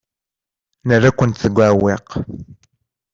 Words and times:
Nerra-kent 0.87 1.41
deg 1.43 1.57
uɛewwiq. 1.59 2.09